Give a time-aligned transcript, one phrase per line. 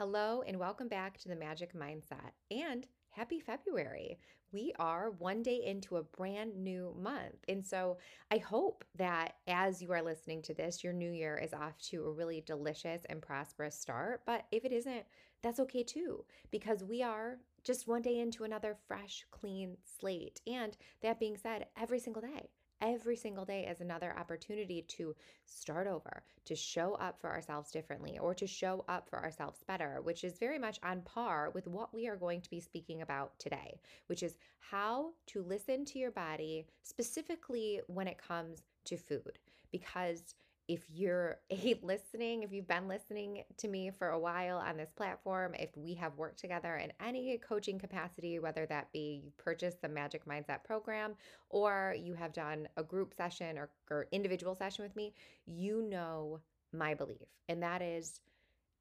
[0.00, 2.32] Hello, and welcome back to the Magic Mindset.
[2.50, 4.18] And happy February.
[4.50, 7.44] We are one day into a brand new month.
[7.48, 7.98] And so
[8.30, 12.06] I hope that as you are listening to this, your new year is off to
[12.06, 14.22] a really delicious and prosperous start.
[14.24, 15.04] But if it isn't,
[15.42, 20.40] that's okay too, because we are just one day into another fresh, clean slate.
[20.46, 22.48] And that being said, every single day,
[22.80, 25.14] every single day is another opportunity to
[25.46, 30.00] start over, to show up for ourselves differently, or to show up for ourselves better,
[30.02, 33.38] which is very much on par with what we are going to be speaking about
[33.38, 39.38] today, which is how to listen to your body, specifically when it comes to food.
[39.70, 40.34] Because
[40.70, 44.92] if you're a listening, if you've been listening to me for a while on this
[44.94, 49.82] platform, if we have worked together in any coaching capacity, whether that be you purchased
[49.82, 51.14] the Magic Mindset program
[51.48, 55.12] or you have done a group session or, or individual session with me,
[55.44, 56.38] you know
[56.72, 57.26] my belief.
[57.48, 58.20] And that is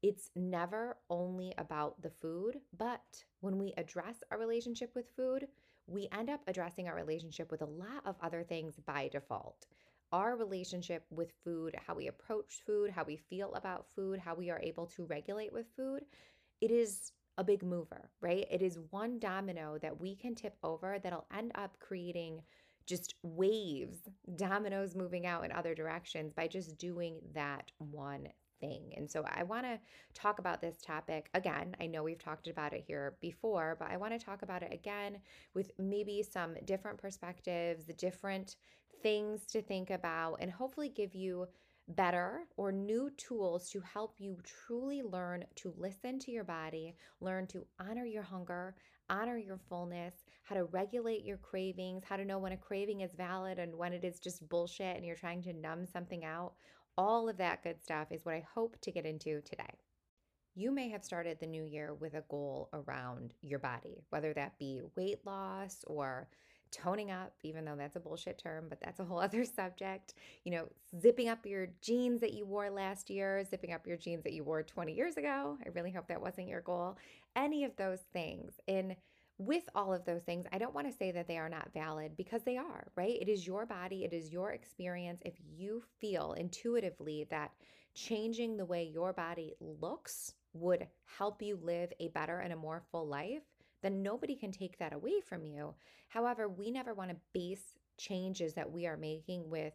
[0.03, 5.47] it's never only about the food, but when we address our relationship with food,
[5.87, 9.65] we end up addressing our relationship with a lot of other things by default
[10.11, 14.49] our relationship with food, how we approach food, how we feel about food, how we
[14.49, 16.03] are able to regulate with food,
[16.61, 18.45] it is a big mover, right?
[18.51, 22.41] It is one domino that we can tip over that'll end up creating
[22.85, 23.97] just waves,
[24.35, 28.27] dominoes moving out in other directions by just doing that one
[28.59, 28.93] thing.
[28.97, 29.79] And so I want to
[30.13, 31.75] talk about this topic again.
[31.79, 34.73] I know we've talked about it here before, but I want to talk about it
[34.73, 35.19] again
[35.53, 38.57] with maybe some different perspectives, different
[39.01, 41.47] things to think about, and hopefully give you
[41.89, 47.47] better or new tools to help you truly learn to listen to your body, learn
[47.47, 48.75] to honor your hunger,
[49.09, 53.13] honor your fullness, how to regulate your cravings, how to know when a craving is
[53.15, 56.53] valid and when it is just bullshit and you're trying to numb something out.
[56.97, 59.73] All of that good stuff is what I hope to get into today.
[60.55, 64.59] You may have started the new year with a goal around your body, whether that
[64.59, 66.27] be weight loss or
[66.71, 70.13] toning up, even though that's a bullshit term, but that's a whole other subject.
[70.43, 70.67] You know,
[70.99, 74.43] zipping up your jeans that you wore last year, zipping up your jeans that you
[74.43, 75.57] wore 20 years ago.
[75.65, 76.97] I really hope that wasn't your goal.
[77.35, 78.53] Any of those things.
[78.67, 78.95] And
[79.37, 82.17] with all of those things, I don't want to say that they are not valid
[82.17, 83.17] because they are, right?
[83.21, 85.21] It is your body, it is your experience.
[85.25, 87.51] If you feel intuitively that
[87.95, 90.87] changing the way your body looks would
[91.17, 93.43] help you live a better and a more full life,
[93.81, 95.73] then nobody can take that away from you.
[96.07, 99.73] However, we never want to base changes that we are making with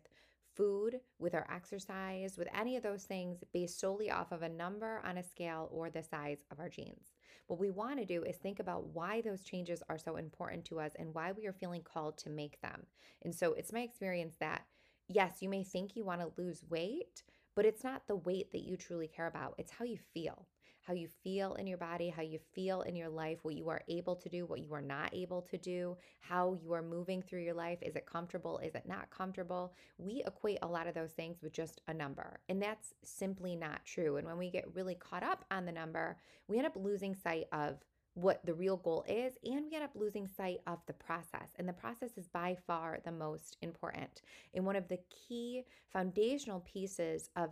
[0.54, 5.00] food, with our exercise, with any of those things based solely off of a number
[5.04, 7.12] on a scale or the size of our jeans.
[7.46, 10.80] What we want to do is think about why those changes are so important to
[10.80, 12.86] us and why we are feeling called to make them.
[13.22, 14.62] And so it's my experience that
[15.08, 17.22] yes, you may think you want to lose weight,
[17.54, 19.54] but it's not the weight that you truly care about.
[19.58, 20.46] It's how you feel
[20.84, 23.82] how you feel in your body, how you feel in your life, what you are
[23.88, 27.42] able to do, what you are not able to do, how you are moving through
[27.42, 27.78] your life.
[27.82, 28.58] Is it comfortable?
[28.58, 29.72] Is it not comfortable?
[29.98, 33.84] We equate a lot of those things with just a number, and that's simply not
[33.84, 34.16] true.
[34.16, 36.18] And when we get really caught up on the number,
[36.48, 37.78] we end up losing sight of
[38.14, 41.50] what the real goal is, and we end up losing sight of the process.
[41.58, 44.22] And the process is by far the most important.
[44.54, 47.50] And one of the key foundational pieces of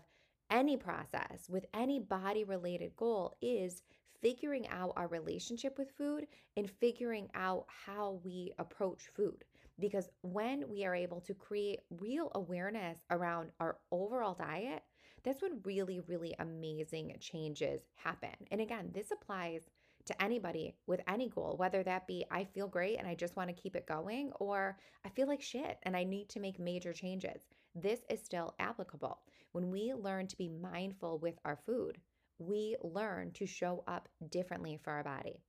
[0.52, 3.82] any process with any body related goal is
[4.20, 6.26] figuring out our relationship with food
[6.56, 9.44] and figuring out how we approach food.
[9.80, 14.82] Because when we are able to create real awareness around our overall diet,
[15.24, 18.30] that's when really, really amazing changes happen.
[18.50, 19.62] And again, this applies
[20.04, 23.48] to anybody with any goal, whether that be I feel great and I just want
[23.48, 26.92] to keep it going, or I feel like shit and I need to make major
[26.92, 27.42] changes.
[27.74, 29.20] This is still applicable.
[29.52, 31.98] When we learn to be mindful with our food,
[32.38, 35.42] we learn to show up differently for our body.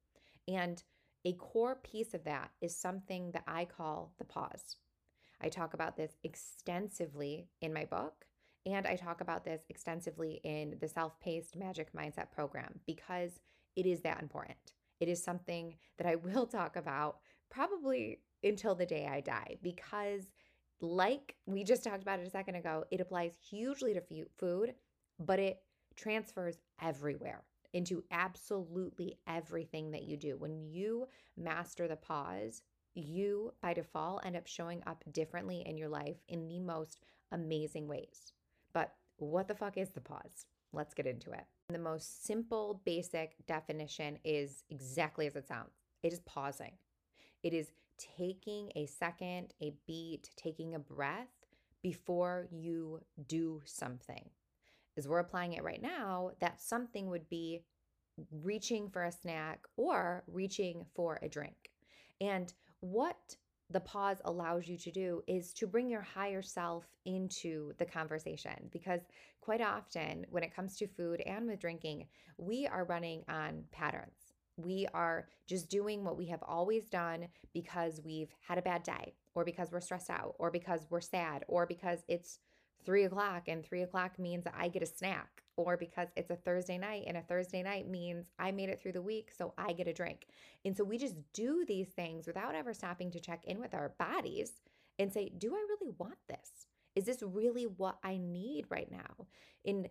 [0.48, 0.84] And
[1.26, 4.78] a core piece of that is something that I call the pause.
[5.42, 8.26] I talk about this extensively in my book,
[8.66, 13.40] and I talk about this extensively in the self paced magic mindset program because
[13.76, 14.74] it is that important.
[15.00, 17.18] It is something that I will talk about
[17.50, 20.24] probably until the day I die because
[20.84, 24.02] like we just talked about it a second ago, it applies hugely to
[24.38, 24.76] food,
[25.18, 25.62] but it
[25.96, 27.44] transfers everywhere
[27.74, 30.36] into absolutely everything that you do.
[30.38, 31.08] When you
[31.38, 32.62] master the pause,
[32.94, 37.00] you by default end up showing up differently in your life in the most
[37.32, 38.34] amazing ways.
[38.74, 40.46] But what the fuck is the pause?
[40.74, 41.46] Let's get into it.
[41.70, 45.72] The most simple, basic definition is exactly as it sounds
[46.04, 46.74] it is pausing.
[47.42, 51.28] It is taking a second, a beat, taking a breath
[51.82, 54.30] before you do something.
[54.98, 57.64] As we're applying it right now, that something would be
[58.32, 61.72] reaching for a snack or reaching for a drink.
[62.22, 63.36] And what
[63.70, 68.70] the pause allows you to do is to bring your higher self into the conversation
[68.72, 69.02] because
[69.42, 72.06] quite often when it comes to food and with drinking,
[72.38, 74.23] we are running on patterns.
[74.58, 79.16] We are just doing what we have always done because we've had a bad day,
[79.34, 82.40] or because we're stressed out, or because we're sad, or because it's
[82.86, 86.78] three o'clock and three o'clock means I get a snack, or because it's a Thursday
[86.78, 89.88] night and a Thursday night means I made it through the week, so I get
[89.88, 90.28] a drink.
[90.66, 93.94] And so we just do these things without ever stopping to check in with our
[93.98, 94.52] bodies
[95.00, 96.68] and say, Do I really want this?
[96.96, 99.28] Is this really what I need right now?
[99.64, 99.88] In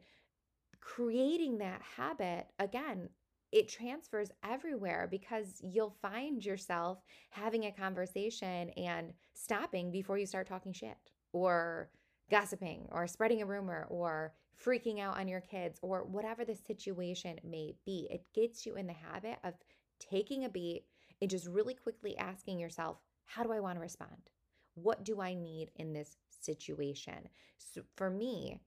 [0.80, 3.08] creating that habit, again,
[3.52, 6.98] it transfers everywhere because you'll find yourself
[7.30, 10.96] having a conversation and stopping before you start talking shit
[11.32, 11.90] or
[12.30, 14.32] gossiping or spreading a rumor or
[14.64, 18.08] freaking out on your kids or whatever the situation may be.
[18.10, 19.54] It gets you in the habit of
[20.00, 20.84] taking a beat
[21.20, 22.96] and just really quickly asking yourself,
[23.26, 24.30] how do I want to respond?
[24.74, 27.28] What do I need in this situation?
[27.58, 28.60] So for me,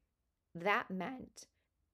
[0.54, 1.48] that meant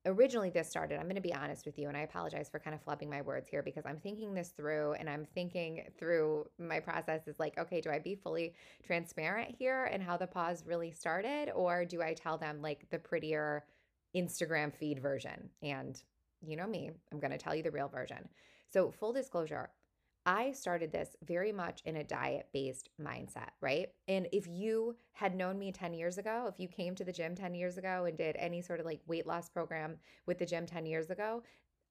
[0.06, 2.76] originally this started i'm going to be honest with you and i apologize for kind
[2.76, 6.80] of flubbing my words here because i'm thinking this through and i'm thinking through my
[6.80, 8.54] process is like okay do i be fully
[8.84, 12.98] transparent here and how the pause really started or do i tell them like the
[12.98, 13.64] prettier
[14.16, 15.50] instagram feed version?
[15.62, 16.02] And
[16.46, 18.28] you know me i'm going to tell you the real version.
[18.74, 19.70] So full disclosure
[20.26, 23.90] I started this very much in a diet based mindset, right?
[24.08, 27.34] And if you had known me 10 years ago, if you came to the gym
[27.34, 29.98] 10 years ago and did any sort of like weight loss program
[30.28, 31.42] with the gym 10 years ago,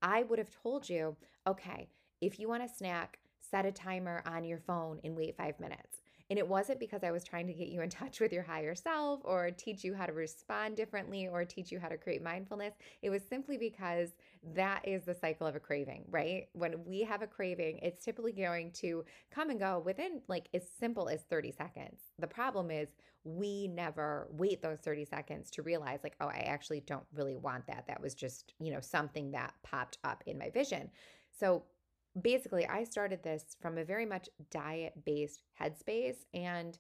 [0.01, 1.17] I would have told you,
[1.47, 1.89] okay,
[2.21, 6.00] if you want a snack, set a timer on your phone and wait five minutes.
[6.31, 8.77] And it wasn't because I was trying to get you in touch with your higher
[8.77, 12.75] self or teach you how to respond differently or teach you how to create mindfulness.
[13.03, 14.11] It was simply because
[14.55, 16.49] that is the cycle of a craving, right?
[16.53, 20.63] When we have a craving, it's typically going to come and go within like as
[20.79, 22.01] simple as 30 seconds.
[22.21, 22.89] The problem is
[23.25, 27.67] we never wait those 30 seconds to realize like, oh, I actually don't really want
[27.67, 27.87] that.
[27.89, 30.91] That was just, you know, something that popped up in my vision.
[31.39, 31.65] So
[32.21, 36.25] basically, I started this from a very much diet based headspace.
[36.35, 36.79] And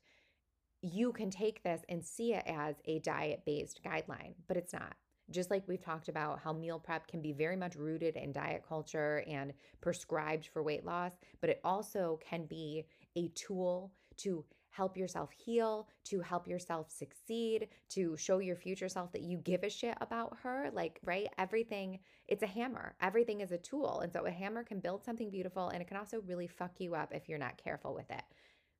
[0.82, 4.94] you can take this and see it as a diet based guideline, but it's not.
[5.30, 8.64] Just like we've talked about how meal prep can be very much rooted in diet
[8.66, 12.84] culture and prescribed for weight loss, but it also can be
[13.16, 19.12] a tool to help yourself heal, to help yourself succeed, to show your future self
[19.12, 20.70] that you give a shit about her.
[20.72, 21.28] Like, right?
[21.38, 22.94] Everything, it's a hammer.
[23.00, 24.00] Everything is a tool.
[24.00, 26.94] And so a hammer can build something beautiful and it can also really fuck you
[26.94, 28.22] up if you're not careful with it.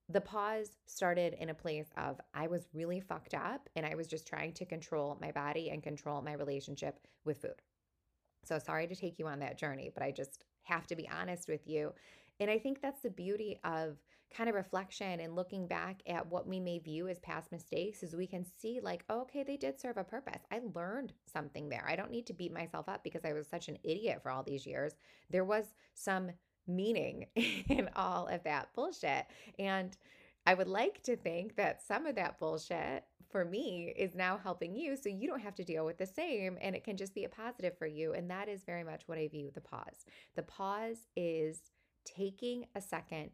[0.09, 4.09] The pause started in a place of I was really fucked up and I was
[4.09, 7.63] just trying to control my body and control my relationship with food.
[8.45, 11.49] So sorry to take you on that journey, but I just have to be honest
[11.49, 11.93] with you.
[12.41, 13.99] And I think that's the beauty of
[14.35, 18.15] kind of reflection and looking back at what we may view as past mistakes is
[18.15, 21.85] we can see like oh, okay they did serve a purpose i learned something there
[21.89, 24.43] i don't need to beat myself up because i was such an idiot for all
[24.43, 24.95] these years
[25.31, 26.31] there was some
[26.67, 29.27] meaning in all of that bullshit
[29.59, 29.97] and
[30.47, 34.75] I would like to think that some of that bullshit for me is now helping
[34.75, 37.25] you so you don't have to deal with the same and it can just be
[37.25, 38.15] a positive for you.
[38.15, 40.07] And that is very much what I view the pause.
[40.35, 41.71] The pause is
[42.05, 43.31] taking a second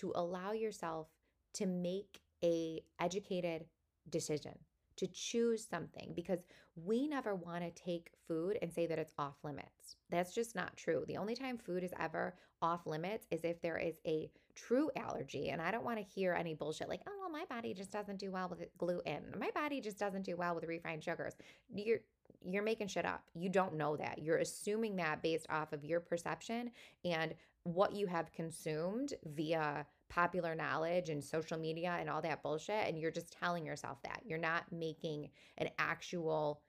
[0.00, 1.08] to allow yourself
[1.54, 3.64] to make a educated
[4.10, 4.54] decision
[4.98, 6.40] to choose something because
[6.74, 9.96] we never want to take food and say that it's off limits.
[10.10, 11.04] That's just not true.
[11.06, 15.50] The only time food is ever off limits is if there is a true allergy.
[15.50, 18.18] And I don't want to hear any bullshit like, oh, well, my body just doesn't
[18.18, 19.22] do well with gluten.
[19.38, 21.34] My body just doesn't do well with refined sugars.
[21.72, 22.00] You're
[22.44, 23.22] you're making shit up.
[23.34, 24.18] You don't know that.
[24.22, 26.70] You're assuming that based off of your perception
[27.04, 27.34] and
[27.74, 32.86] what you have consumed via popular knowledge and social media and all that bullshit.
[32.86, 34.22] And you're just telling yourself that.
[34.24, 36.62] You're not making an actual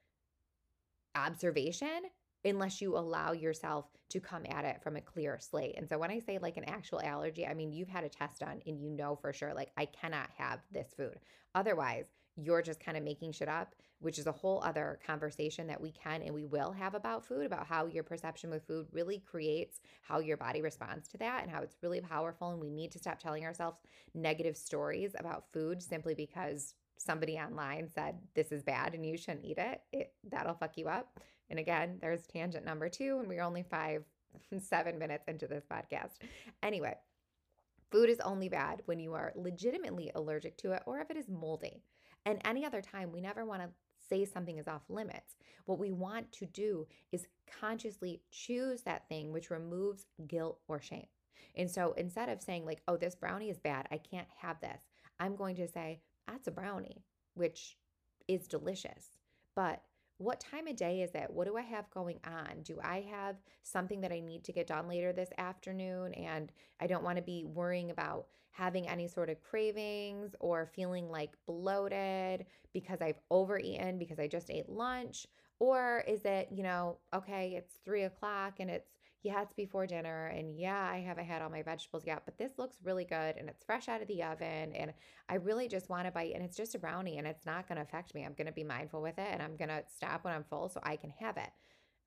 [1.16, 2.02] observation
[2.46, 5.76] unless you allow yourself to come at it from a clear slate.
[5.78, 8.40] And so when I say like an actual allergy, I mean you've had a test
[8.40, 11.20] done and you know for sure like I cannot have this food.
[11.56, 15.82] Otherwise, you're just kind of making shit up, which is a whole other conversation that
[15.82, 19.20] we can and we will have about food, about how your perception with food really
[19.20, 22.50] creates how your body responds to that and how it's really powerful.
[22.50, 23.80] And we need to stop telling ourselves
[24.14, 29.46] negative stories about food simply because somebody online said this is bad and you shouldn't
[29.46, 29.82] eat it.
[29.92, 31.20] it that'll fuck you up.
[31.50, 34.04] And again, there's tangent number two, and we're only five,
[34.60, 36.20] seven minutes into this podcast.
[36.62, 36.96] Anyway,
[37.92, 41.28] food is only bad when you are legitimately allergic to it or if it is
[41.28, 41.82] moldy.
[42.26, 43.70] And any other time, we never want to
[44.10, 45.36] say something is off limits.
[45.66, 47.28] What we want to do is
[47.60, 51.08] consciously choose that thing which removes guilt or shame.
[51.56, 54.82] And so instead of saying, like, oh, this brownie is bad, I can't have this,
[55.20, 57.78] I'm going to say, that's a brownie, which
[58.28, 59.18] is delicious.
[59.56, 59.82] But
[60.20, 61.30] what time of day is it?
[61.30, 62.62] What do I have going on?
[62.64, 66.14] Do I have something that I need to get done later this afternoon?
[66.14, 71.10] And I don't want to be worrying about having any sort of cravings or feeling
[71.10, 75.26] like bloated because I've overeaten because I just ate lunch?
[75.60, 80.28] Or is it, you know, okay, it's three o'clock and it's yeah, it's before dinner,
[80.28, 83.50] and yeah, I haven't had all my vegetables yet, but this looks really good and
[83.50, 84.72] it's fresh out of the oven.
[84.74, 84.94] And
[85.28, 87.76] I really just want to bite, and it's just a brownie and it's not going
[87.76, 88.24] to affect me.
[88.24, 90.70] I'm going to be mindful with it and I'm going to stop when I'm full
[90.70, 91.50] so I can have it.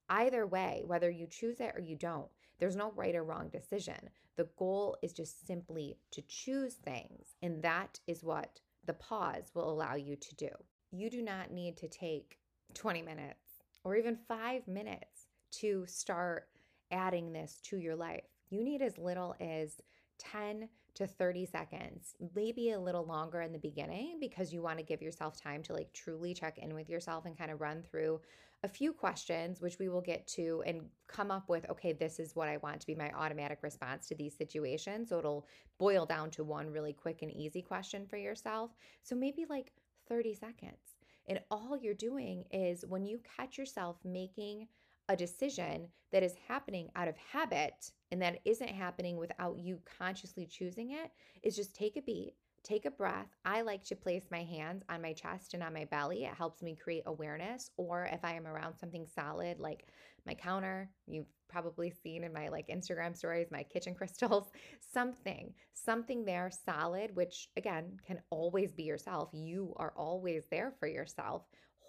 [0.08, 2.28] Either way, whether you choose it or you don't,
[2.58, 4.08] there's no right or wrong decision.
[4.36, 9.70] The goal is just simply to choose things, and that is what the pause will
[9.70, 10.48] allow you to do.
[10.90, 12.38] You do not need to take
[12.74, 16.48] 20 minutes or even five minutes to start
[16.92, 18.24] adding this to your life.
[18.50, 19.80] You need as little as
[20.18, 24.84] 10 to 30 seconds, maybe a little longer in the beginning because you want to
[24.84, 28.20] give yourself time to like truly check in with yourself and kind of run through
[28.62, 32.36] a few questions, which we will get to and come up with okay, this is
[32.36, 35.08] what I want to be my automatic response to these situations.
[35.08, 35.46] So it'll
[35.78, 38.70] boil down to one really quick and easy question for yourself.
[39.02, 39.72] So maybe like
[40.08, 40.96] 30 seconds.
[41.26, 44.68] And all you're doing is when you catch yourself making
[45.12, 50.46] a decision that is happening out of habit and that isn't happening without you consciously
[50.46, 51.10] choosing it
[51.42, 52.32] is just take a beat,
[52.64, 53.28] take a breath.
[53.44, 56.24] I like to place my hands on my chest and on my belly.
[56.24, 57.70] It helps me create awareness.
[57.76, 59.86] Or if I am around something solid like
[60.26, 64.50] my counter, you've probably seen in my like Instagram stories, my kitchen crystals,
[64.94, 69.28] something, something there solid, which again can always be yourself.
[69.32, 71.42] You are always there for yourself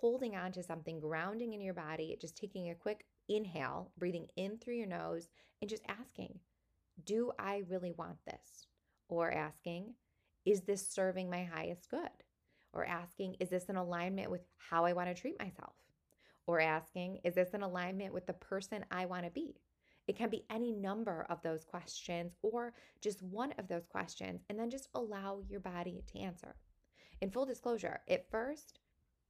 [0.03, 4.57] holding on to something, grounding in your body, just taking a quick inhale, breathing in
[4.57, 5.29] through your nose,
[5.61, 6.39] and just asking,
[7.03, 8.67] Do I really want this?
[9.09, 9.93] Or asking,
[10.45, 12.09] Is this serving my highest good?
[12.73, 15.73] Or asking, Is this in alignment with how I want to treat myself?
[16.47, 19.55] Or asking, Is this in alignment with the person I want to be?
[20.07, 24.59] It can be any number of those questions or just one of those questions, and
[24.59, 26.55] then just allow your body to answer.
[27.21, 28.79] In full disclosure, at first,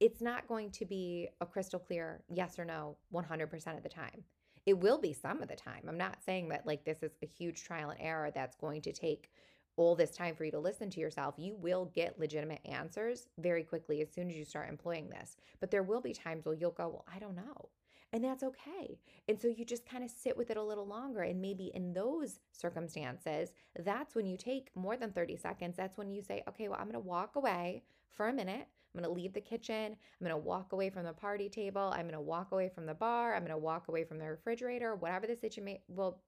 [0.04, 4.22] it's not going to be a crystal clear yes or no 100% of the time.
[4.66, 5.84] It will be some of the time.
[5.88, 8.92] I'm not saying that like this is a huge trial and error that's going to
[8.92, 9.30] take
[9.76, 11.36] all this time for you to listen to yourself.
[11.38, 15.38] You will get legitimate answers very quickly as soon as you start employing this.
[15.58, 17.70] But there will be times where you'll go, Well, I don't know.
[18.14, 19.00] And that's okay.
[19.28, 21.22] And so you just kind of sit with it a little longer.
[21.22, 25.76] And maybe in those circumstances, that's when you take more than 30 seconds.
[25.76, 28.68] That's when you say, Okay, well, I'm going to walk away for a minute.
[28.94, 29.96] I'm going to leave the kitchen.
[29.96, 31.92] I'm going to walk away from the party table.
[31.92, 33.34] I'm going to walk away from the bar.
[33.34, 36.20] I'm going to walk away from the refrigerator, whatever the situ- may, well,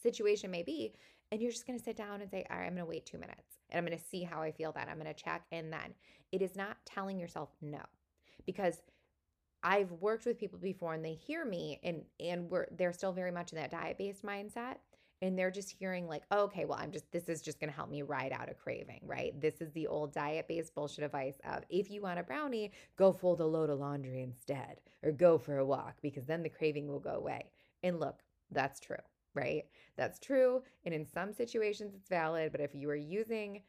[0.00, 0.94] situation may be.
[1.32, 3.04] And you're just going to sit down and say, All right, I'm going to wait
[3.04, 4.88] two minutes and I'm going to see how I feel that.
[4.88, 5.94] I'm going to check in then.
[6.30, 7.80] It is not telling yourself no
[8.46, 8.80] because
[9.62, 13.30] I've worked with people before and they hear me and and we're they're still very
[13.30, 14.76] much in that diet based mindset
[15.20, 17.76] and they're just hearing like oh, okay well i'm just this is just going to
[17.76, 19.40] help me ride out a craving right?
[19.40, 23.12] This is the old diet based bullshit advice of if you want a brownie go
[23.12, 26.88] fold a load of laundry instead or go for a walk because then the craving
[26.88, 27.50] will go away.
[27.82, 28.96] And look that's true
[29.34, 29.62] right?
[29.96, 33.62] That's true and in some situations it's valid but if you are using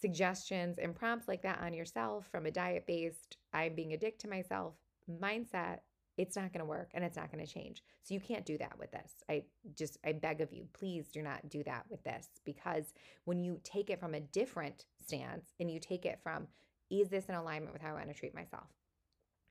[0.00, 4.18] suggestions and prompts like that on yourself from a diet based i'm being a dick
[4.18, 4.74] to myself
[5.20, 5.78] mindset
[6.20, 7.82] it's not going to work and it's not going to change.
[8.02, 9.12] So you can't do that with this.
[9.30, 12.92] I just, I beg of you, please do not do that with this because
[13.24, 16.46] when you take it from a different stance and you take it from,
[16.90, 18.66] is this in alignment with how I want to treat myself?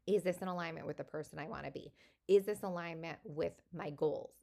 [0.05, 1.91] Is this in alignment with the person I want to be?
[2.27, 4.33] Is this alignment with my goals?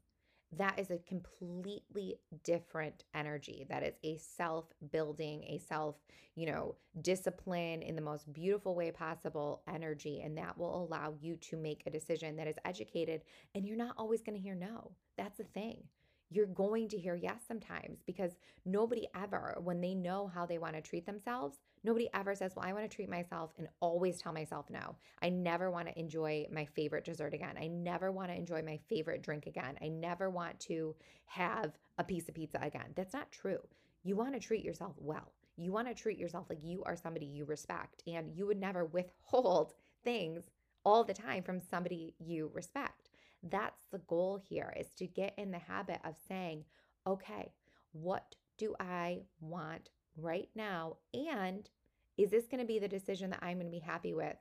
[0.56, 3.66] That is a completely different energy.
[3.68, 5.96] That is a self building, a self,
[6.34, 10.22] you know, discipline in the most beautiful way possible energy.
[10.24, 13.22] And that will allow you to make a decision that is educated.
[13.54, 14.92] And you're not always going to hear no.
[15.16, 15.84] That's the thing
[16.30, 18.32] you're going to hear yes sometimes because
[18.64, 22.66] nobody ever, when they know how they want to treat themselves, nobody ever says, Well,
[22.66, 24.96] I want to treat myself and always tell myself no.
[25.22, 27.54] I never want to enjoy my favorite dessert again.
[27.58, 29.78] I never want to enjoy my favorite drink again.
[29.80, 30.94] I never want to
[31.26, 32.92] have a piece of pizza again.
[32.96, 33.60] That's not true.
[34.02, 35.32] You want to treat yourself well.
[35.56, 38.84] You want to treat yourself like you are somebody you respect, and you would never
[38.84, 39.72] withhold
[40.04, 40.50] things
[40.84, 43.10] all the time from somebody you respect.
[43.42, 46.64] That's the goal here is to get in the habit of saying,
[47.06, 47.52] okay,
[47.92, 50.96] what do I want right now?
[51.14, 51.68] And
[52.16, 54.36] is this going to be the decision that I'm going to be happy with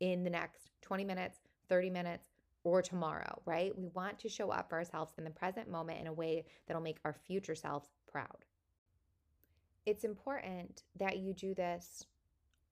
[0.00, 2.26] in the next 20 minutes, 30 minutes,
[2.64, 3.76] or tomorrow, right?
[3.76, 6.82] We want to show up for ourselves in the present moment in a way that'll
[6.82, 8.44] make our future selves proud.
[9.86, 12.04] It's important that you do this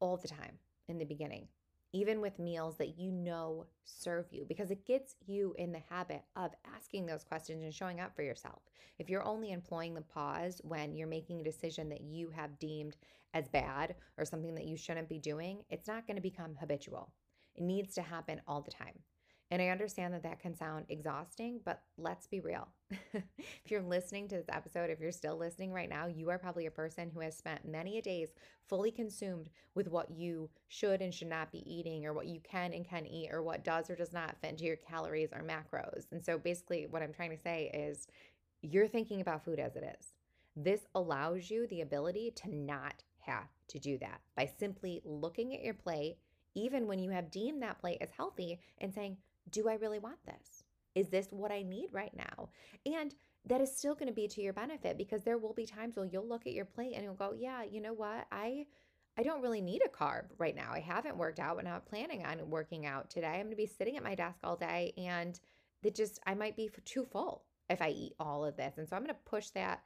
[0.01, 1.49] all the time in the beginning,
[1.93, 6.23] even with meals that you know serve you, because it gets you in the habit
[6.37, 8.63] of asking those questions and showing up for yourself.
[8.99, 12.97] If you're only employing the pause when you're making a decision that you have deemed
[13.35, 17.13] as bad or something that you shouldn't be doing, it's not going to become habitual.
[17.55, 18.99] It needs to happen all the time.
[19.51, 22.69] And I understand that that can sound exhausting, but let's be real.
[22.91, 26.67] if you're listening to this episode, if you're still listening right now, you are probably
[26.67, 28.29] a person who has spent many a days
[28.69, 32.75] fully consumed with what you should and should not be eating, or what you can
[32.75, 36.05] and can eat, or what does or does not fit into your calories or macros.
[36.13, 38.07] And so basically, what I'm trying to say is
[38.61, 40.13] you're thinking about food as it is.
[40.57, 45.63] This allows you the ability to not have to do that by simply looking at
[45.63, 46.19] your plate,
[46.55, 49.17] even when you have deemed that plate as healthy, and saying,
[49.51, 50.63] do I really want this?
[50.95, 52.49] Is this what I need right now?
[52.87, 53.15] And
[53.47, 56.11] that is still going to be to your benefit because there will be times when
[56.11, 58.27] you'll look at your plate and you'll go, "Yeah, you know what?
[58.33, 58.67] I
[59.19, 60.71] I don't really need a carb right now.
[60.73, 63.27] I haven't worked out and I'm not planning on working out today.
[63.27, 65.39] I'm going to be sitting at my desk all day and
[65.83, 68.79] it just I might be too full if I eat all of this.
[68.79, 69.83] And so I'm going to push that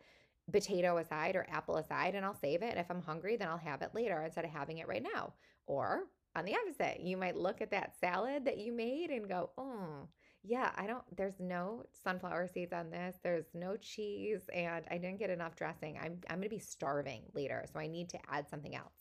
[0.52, 2.70] potato aside or apple aside and I'll save it.
[2.70, 5.32] And if I'm hungry, then I'll have it later instead of having it right now.
[5.66, 6.02] Or
[6.34, 10.08] on the opposite, you might look at that salad that you made and go, oh,
[10.42, 13.16] yeah, I don't, there's no sunflower seeds on this.
[13.22, 15.98] There's no cheese, and I didn't get enough dressing.
[15.98, 17.64] I'm, I'm going to be starving later.
[17.72, 18.92] So I need to add something else.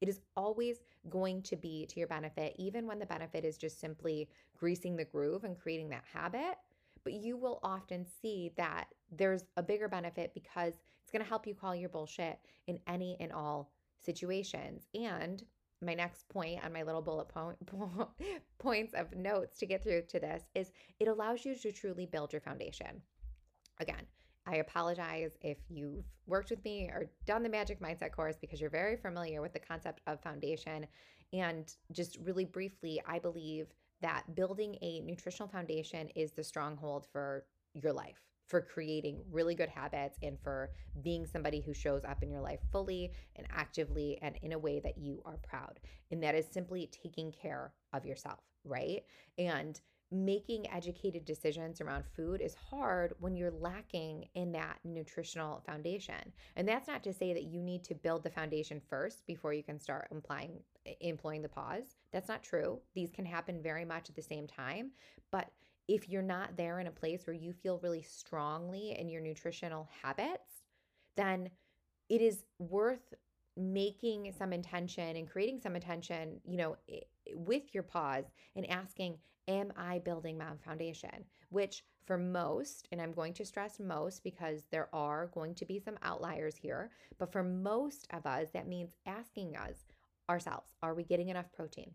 [0.00, 0.78] It is always
[1.10, 5.04] going to be to your benefit, even when the benefit is just simply greasing the
[5.04, 6.56] groove and creating that habit.
[7.04, 11.46] But you will often see that there's a bigger benefit because it's going to help
[11.46, 13.70] you call your bullshit in any and all
[14.04, 14.86] situations.
[14.94, 15.42] And
[15.82, 17.58] my next point on my little bullet point
[18.58, 22.32] points of notes to get through to this is it allows you to truly build
[22.32, 23.02] your foundation.
[23.78, 24.06] Again,
[24.46, 28.70] I apologize if you've worked with me or done the Magic Mindset course because you're
[28.70, 30.86] very familiar with the concept of foundation.
[31.32, 33.66] And just really briefly, I believe
[34.00, 39.68] that building a nutritional foundation is the stronghold for your life for creating really good
[39.68, 40.70] habits and for
[41.02, 44.80] being somebody who shows up in your life fully and actively and in a way
[44.80, 45.80] that you are proud.
[46.10, 49.02] And that is simply taking care of yourself, right?
[49.38, 49.80] And
[50.12, 56.32] making educated decisions around food is hard when you're lacking in that nutritional foundation.
[56.54, 59.64] And that's not to say that you need to build the foundation first before you
[59.64, 60.60] can start implying
[61.00, 61.96] employing the pause.
[62.12, 62.78] That's not true.
[62.94, 64.92] These can happen very much at the same time,
[65.32, 65.50] but
[65.88, 69.88] if you're not there in a place where you feel really strongly in your nutritional
[70.02, 70.62] habits,
[71.16, 71.50] then
[72.08, 73.14] it is worth
[73.56, 76.76] making some intention and creating some intention, you know,
[77.34, 79.16] with your pause and asking,
[79.48, 81.24] Am I building my foundation?
[81.50, 85.78] Which for most, and I'm going to stress most because there are going to be
[85.78, 89.86] some outliers here, but for most of us, that means asking us
[90.28, 91.92] ourselves, Are we getting enough protein?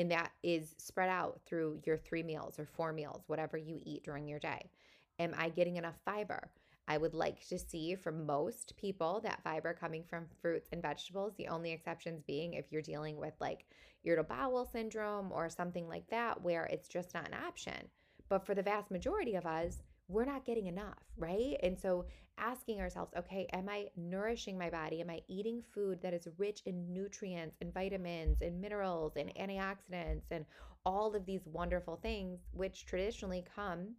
[0.00, 4.02] And that is spread out through your three meals or four meals, whatever you eat
[4.02, 4.70] during your day.
[5.18, 6.50] Am I getting enough fiber?
[6.88, 11.34] I would like to see from most people that fiber coming from fruits and vegetables,
[11.36, 13.66] the only exceptions being if you're dealing with like
[14.02, 17.88] irritable bowel syndrome or something like that, where it's just not an option.
[18.30, 21.56] But for the vast majority of us, we're not getting enough, right?
[21.62, 22.04] And so
[22.38, 25.00] asking ourselves, okay, am I nourishing my body?
[25.00, 30.24] Am I eating food that is rich in nutrients and vitamins and minerals and antioxidants
[30.30, 30.44] and
[30.84, 33.94] all of these wonderful things, which traditionally come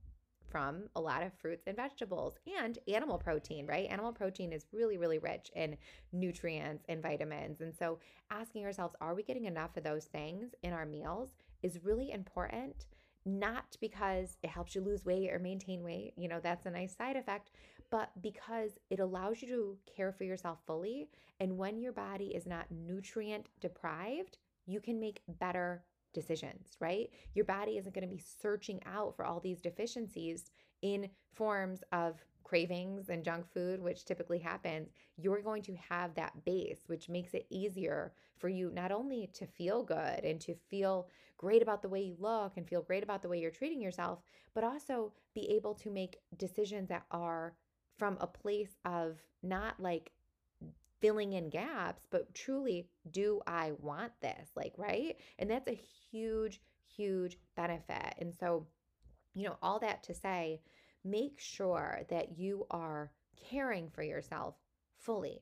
[0.50, 3.90] from a lot of fruits and vegetables and animal protein, right?
[3.90, 5.78] Animal protein is really, really rich in
[6.12, 7.62] nutrients and vitamins.
[7.62, 8.00] And so
[8.32, 11.30] asking ourselves, are we getting enough of those things in our meals
[11.64, 12.86] is really important
[13.26, 16.96] not because it helps you lose weight or maintain weight, you know, that's a nice
[16.96, 17.52] side effect,
[17.90, 21.08] but because it allows you to care for yourself fully.
[21.40, 27.10] And when your body is not nutrient deprived, you can make better decisions, right?
[27.34, 32.24] Your body isn't going to be searching out for all these deficiencies in forms of
[32.44, 37.34] cravings and junk food, which typically happens, you're going to have that base, which makes
[37.34, 41.08] it easier for you not only to feel good and to feel
[41.42, 44.20] great about the way you look and feel great about the way you're treating yourself,
[44.54, 47.56] but also be able to make decisions that are
[47.98, 50.12] from a place of not like
[51.02, 54.52] filling in gaps, but truly, do I want this?
[54.56, 55.18] Like, right?
[55.40, 55.80] And that's a
[56.12, 56.62] huge,
[56.96, 58.16] huge benefit.
[58.20, 58.68] And so,
[59.34, 60.62] you know, all that to say,
[61.04, 63.12] make sure that you are
[63.50, 64.54] caring for yourself
[65.00, 65.42] fully.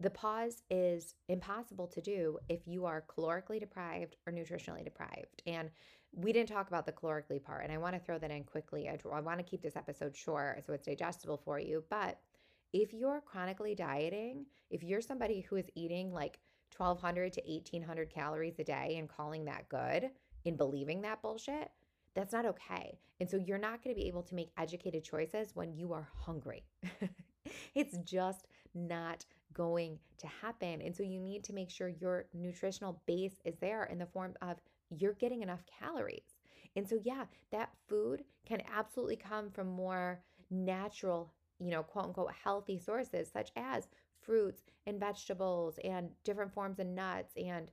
[0.00, 5.42] The pause is impossible to do if you are calorically deprived or nutritionally deprived.
[5.46, 5.70] And
[6.12, 8.88] we didn't talk about the calorically part, and I want to throw that in quickly.
[8.88, 11.84] I, want to keep this episode short so it's digestible for you.
[11.88, 12.18] But
[12.72, 16.38] if you're chronically dieting, if you're somebody who is eating like
[16.76, 20.10] 1200 to 1800 calories a day and calling that good
[20.44, 21.70] and believing that bullshit,
[22.14, 22.98] that's not okay.
[23.20, 26.08] And so you're not going to be able to make educated choices when you are
[26.14, 26.64] hungry.
[27.74, 29.24] it's just not
[29.56, 30.82] going to happen.
[30.82, 34.34] And so you need to make sure your nutritional base is there in the form
[34.42, 34.58] of
[34.90, 36.36] you're getting enough calories.
[36.76, 42.32] And so, yeah, that food can absolutely come from more natural, you know, quote unquote,
[42.44, 43.88] healthy sources, such as
[44.20, 47.70] fruits and vegetables and different forms of nuts and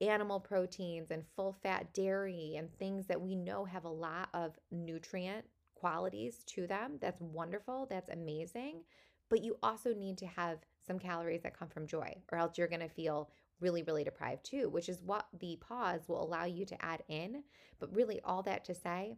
[0.00, 4.54] animal proteins and full fat dairy and things that we know have a lot of
[4.70, 5.44] nutrient
[5.74, 6.98] qualities to them.
[7.00, 7.86] That's wonderful.
[7.88, 8.82] That's amazing.
[9.28, 12.68] But you also need to have some calories that come from joy, or else you're
[12.68, 16.64] going to feel really, really deprived too, which is what the pause will allow you
[16.66, 17.42] to add in.
[17.78, 19.16] But really, all that to say,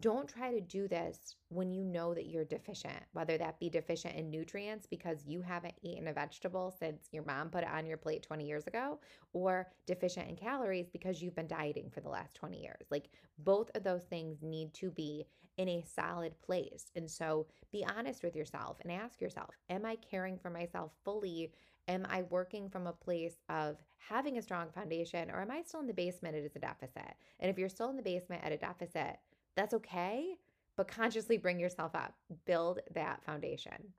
[0.00, 4.16] don't try to do this when you know that you're deficient, whether that be deficient
[4.16, 7.96] in nutrients because you haven't eaten a vegetable since your mom put it on your
[7.96, 8.98] plate 20 years ago,
[9.32, 12.86] or deficient in calories because you've been dieting for the last 20 years.
[12.90, 15.26] Like both of those things need to be
[15.58, 16.90] in a solid place.
[16.96, 21.52] And so be honest with yourself and ask yourself Am I caring for myself fully?
[21.86, 25.80] Am I working from a place of having a strong foundation, or am I still
[25.80, 26.34] in the basement?
[26.34, 27.14] Is a deficit.
[27.40, 29.18] And if you're still in the basement at a deficit,
[29.56, 30.36] that's okay,
[30.76, 32.14] but consciously bring yourself up,
[32.46, 33.92] build that foundation.